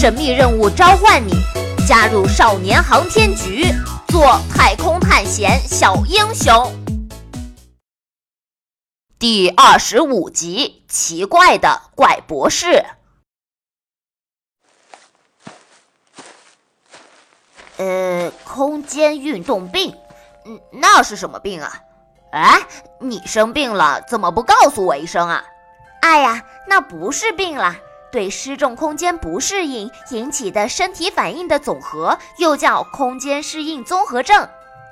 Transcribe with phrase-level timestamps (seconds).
[0.00, 1.32] 神秘任务召唤你，
[1.84, 3.64] 加入少年航天局，
[4.06, 6.72] 做太空探险小英雄。
[9.18, 12.84] 第二十五集：奇怪的怪博士。
[17.78, 19.96] 呃，空间运动病，
[20.44, 21.72] 嗯，那是什么病啊？
[22.30, 22.60] 哎，
[23.00, 25.44] 你生病了，怎么不告诉我一声啊？
[26.02, 27.74] 哎呀，那不是病啦，
[28.10, 34.48] 对失重空间不适应引起的身体反应的总和，又叫空间适应综合症。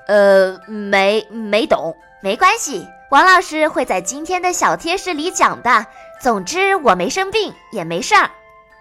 [0.09, 5.87] 呃，没没懂，没关系，王老师会在今天的小贴士里讲的。
[6.21, 8.31] 总之，我没生病，也没事儿。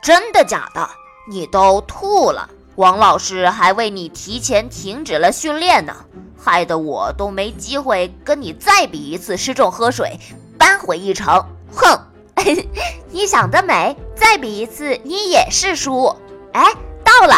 [0.02, 0.90] 真的假的？
[1.30, 5.96] 你都吐了，王老师还为你提前停止了训练呢，
[6.42, 10.20] 害得我都没机会跟你再比一次失重喝水，
[10.58, 11.44] 扳回一城。
[11.76, 12.00] 哼！
[13.10, 16.06] 你想得美，再比一次你也是输。
[16.54, 16.64] 哎，
[17.04, 17.36] 到了，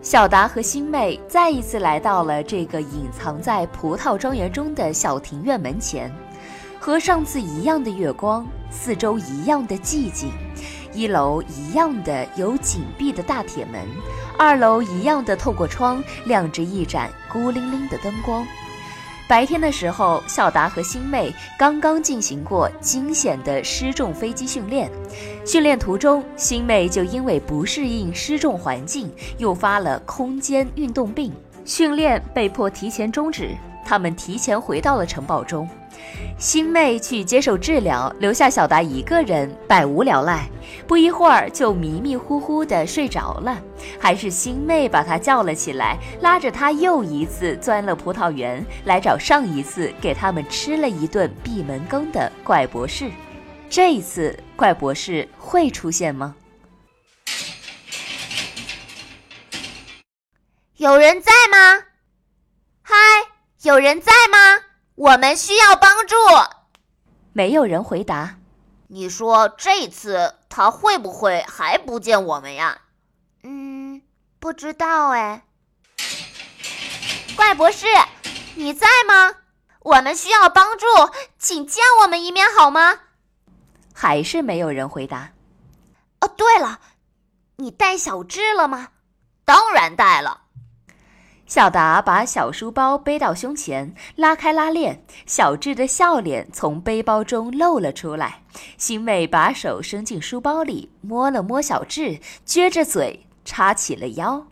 [0.00, 6.10] 小达和星妹再一次来到了这个隐藏在葡萄庄园中的小庭院门前，
[6.80, 10.30] 和上次一样的月光，四周一样的寂静，
[10.92, 13.80] 一楼一样的有紧闭的大铁门，
[14.38, 18.46] 二楼一样的透过窗亮着一盏孤零零的灯光。
[19.28, 24.88] 白天的时候，小达和星妹刚刚进行过惊险的失重飞机训练。
[25.46, 29.08] 训练途中，星妹就因为不适应失重环境，
[29.38, 31.32] 诱发了空间运动病，
[31.64, 33.50] 训练被迫提前终止。
[33.84, 35.68] 他们提前回到了城堡中。
[36.36, 40.48] 星妹去接受治疗，留下小达一个人百无聊赖，
[40.84, 43.56] 不一会儿就迷迷糊糊的睡着了。
[44.00, 53.08] 还是星妹把他叫了起来，拉着他又一次钻了葡萄园，来找上一次给他们吃了一顿闭门羹的怪博士。
[53.68, 56.34] 这一次，怪博士会出现吗？
[60.76, 61.84] 有人在吗？
[62.80, 62.94] 嗨，
[63.62, 64.64] 有人在吗？
[64.94, 66.16] 我们需要帮助。
[67.34, 68.36] 没有人回答。
[68.88, 72.78] 你说这次他会不会还不见我们呀？
[73.42, 74.00] 嗯，
[74.40, 75.44] 不知道哎。
[77.36, 77.86] 怪博士，
[78.54, 79.34] 你在吗？
[79.80, 80.86] 我们需要帮助，
[81.38, 83.00] 请见我们一面好吗？
[83.98, 85.32] 还是没有人回答。
[86.20, 86.80] 哦，对了，
[87.56, 88.88] 你带小智了吗？
[89.46, 90.42] 当然带了。
[91.46, 98.42] 小达把小书包背到胸前，拉开拉链，小智的笑脸从背包中露了出来。
[98.76, 104.48] 新妹把手伸进书包里，摸了摸小智，撅着嘴叉起了腰。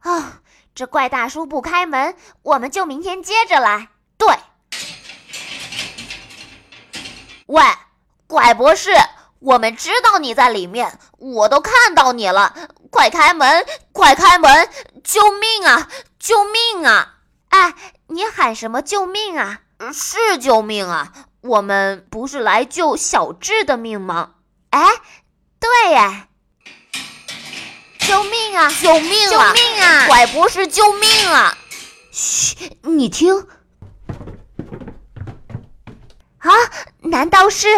[0.00, 0.42] 啊，
[0.74, 3.88] 这怪大叔不开门，我们就明天接着来。
[4.18, 4.28] 对。
[7.46, 7.62] 喂，
[8.26, 8.90] 怪博士，
[9.38, 12.54] 我们知道你在里面，我都看到你了，
[12.90, 14.68] 快开门，快开门，
[15.02, 15.88] 救命啊！
[16.18, 17.16] 救命啊！
[17.50, 17.74] 哎，
[18.06, 19.60] 你喊什么救命啊？
[19.92, 21.12] 是救命啊！
[21.42, 24.30] 我们不是来救小智的命吗？
[24.70, 24.88] 哎，
[25.60, 26.28] 对哎，
[27.98, 28.72] 救命啊！
[28.80, 29.52] 救命啊！
[29.52, 30.06] 救命啊！
[30.06, 31.56] 怪博士，救命啊！
[32.10, 33.46] 嘘，你听，
[36.38, 36.50] 啊，
[37.02, 37.68] 难道是？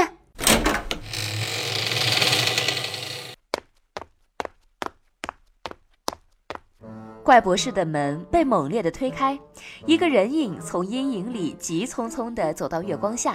[7.27, 9.37] 怪博士的门被猛烈地推开，
[9.85, 13.35] 一个人影从阴影里急匆匆地走到月光下。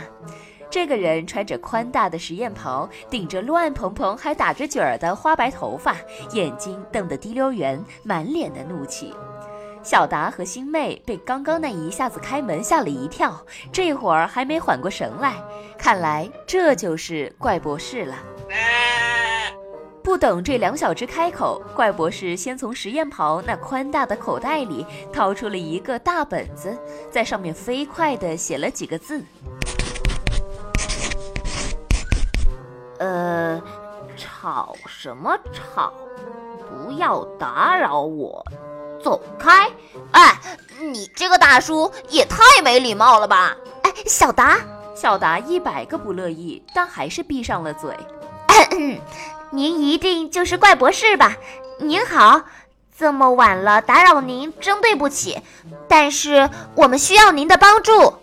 [0.69, 5.97] 这个人穿着宽大的实验袍，顶着乱蓬蓬还打着卷儿的花白头发，
[6.31, 9.13] 眼睛瞪得滴溜圆，满脸的怒气。
[9.83, 15.35] 小达和星妹被刚刚那一下子开门吓了一跳，这会儿还没缓过神来，
[15.77, 18.15] 看来这就是怪博士了。
[20.11, 26.77] 不等这两小只开口，怪博士先从实验袍那宽大的口袋里掏出了一个大本子，
[27.09, 29.23] 在上面飞快地写了几个字
[32.99, 33.61] ：“呃，
[34.17, 35.93] 吵什么吵？
[36.67, 38.45] 不要打扰我，
[39.01, 39.69] 走开！
[40.11, 40.37] 哎，
[40.81, 43.55] 你这个大叔也太没礼貌了吧！
[43.83, 44.59] 哎，小达，
[44.93, 47.95] 小达一百个不乐意，但还是闭上了嘴。
[49.51, 51.35] 您一定就是怪博士吧？
[51.79, 52.43] 您好，
[52.97, 55.41] 这么晚了打扰您，真对不起。
[55.87, 58.13] 但是我们需要您的帮助。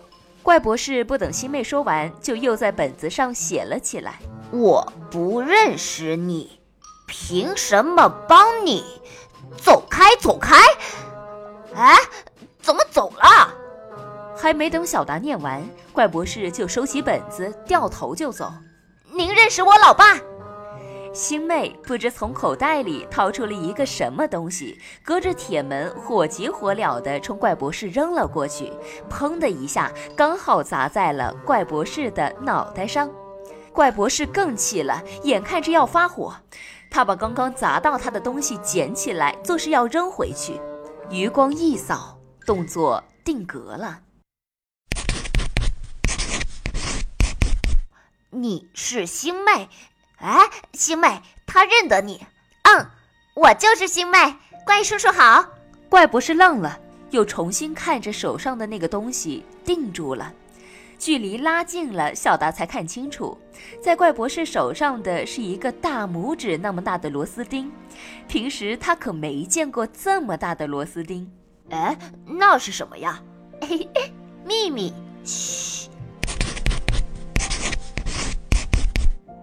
[0.41, 6.59] 怪博士不等新妹说完，就又在本子上写了起来：“我不认识你，
[7.05, 8.83] 凭什么帮你？
[9.61, 10.55] 走开，走开！
[11.75, 11.95] 哎，
[12.61, 13.53] 怎么走了？”
[14.35, 15.61] 还没等小达念完，
[15.91, 18.51] 怪博士就收起本子，掉头就走。
[19.11, 20.17] 您认识我老爸？
[21.13, 28.71] 星妹不知从口袋里掏出了一个什么东西，隔着铁门火急火燎地冲怪博士扔了过去，
[29.09, 33.09] 砰的一下，刚好砸在了怪博士的脑袋上。
[33.73, 36.35] 怪博士更气了，眼看着要发火，
[36.89, 40.59] 他把刚刚砸到他的东西捡起来，做事要扔回去。
[41.09, 44.01] 余光一扫，动作定格了。
[48.31, 49.69] 你是星妹。
[50.19, 52.25] 哎，星妹，他认得你。
[52.63, 52.85] 嗯，
[53.33, 54.35] 我就是星妹。
[54.65, 55.45] 怪叔叔好。
[55.89, 56.79] 怪博士愣了，
[57.09, 60.31] 又重新看着手上的那个东西，定住了。
[60.97, 63.37] 距离拉近了，小达才看清楚，
[63.81, 67.71] 在怪博士手上的是一个大拇指那么大的螺丝钉。
[68.27, 71.31] 平时他可没见过这么大的螺丝钉。
[71.69, 73.21] 哎，那是什么呀？
[74.45, 74.93] 秘密。
[75.23, 75.89] 嘘。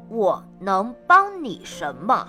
[0.08, 2.28] 我能帮你什么？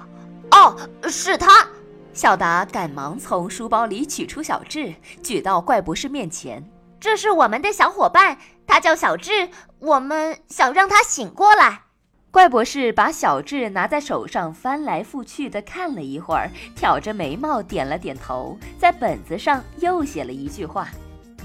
[0.52, 0.76] 哦，
[1.10, 1.68] 是他！
[2.14, 6.68] 小达赶忙从书包里取出小智，举到怪博士面前。
[7.00, 11.84] 这是我们的小伙伴，他叫小智，我们想让他醒过来。
[12.32, 20.88] 怪博士把小智拿在手上，翻来覆去的看了一会儿，挑着眉毛点了点头，在本子上又写了一句话：“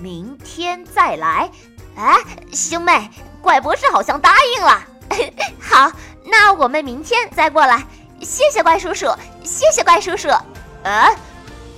[0.00, 1.50] 明天再来。”
[1.96, 2.17] 哎，
[2.50, 3.11] 兄妹，
[3.43, 4.82] 怪博士好像答应了。
[5.61, 5.93] 好。
[6.25, 7.85] 那我们明天再过来，
[8.21, 9.07] 谢谢怪叔叔，
[9.43, 10.29] 谢谢怪叔叔。
[10.85, 11.15] 哎，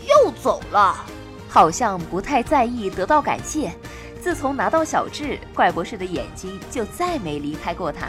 [0.07, 0.97] 又走了，
[1.49, 3.73] 好像不太在意得到感谢。
[4.23, 8.07] 自从拿到小智，怪博士的眼睛就再没离开过他。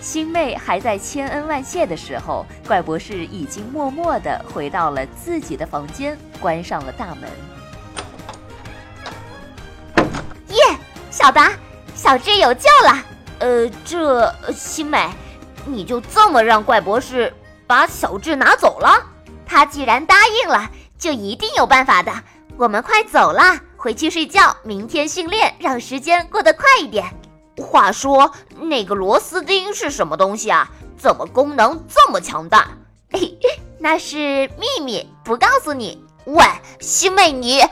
[0.00, 7.28] 星妹还在千恩万谢的时候，怪博士已经默默地回到了自己的房间，关上了大门。
[10.48, 10.76] 耶，
[11.10, 11.52] 小达，
[11.94, 13.04] 小智有救了。
[13.40, 15.08] 呃，这星妹。
[15.66, 17.34] 你就这么让怪博士
[17.66, 19.04] 把小智拿走了？
[19.44, 22.12] 他既然答应了，就一定有办法的。
[22.56, 27.04] 我们快走啦，回去睡觉，明天训练，让时间过得快一点。
[27.58, 30.70] 话说，那个螺丝钉是什么东西啊？
[30.96, 32.70] 怎么功能这么强大？
[33.12, 33.38] 嘿，
[33.78, 36.02] 那是秘密，不告诉你。
[36.24, 36.42] 喂，
[36.80, 37.62] 星妹，你……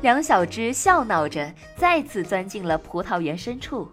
[0.00, 3.90] 两小只笑闹着，再次钻进了葡萄园深处。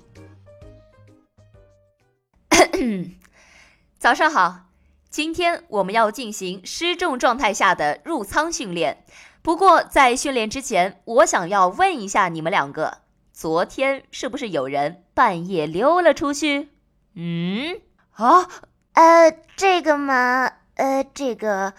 [3.99, 4.67] 早上好，
[5.09, 9.03] 今天我们要进行失重状态下的入仓训练。
[9.41, 12.99] 不过在训练之前，我想要问一下你们两个：
[13.33, 16.69] 昨天是不是有人半夜溜了出去？
[17.15, 18.47] 嗯，啊，
[18.93, 21.73] 呃，这个嘛，呃，这个，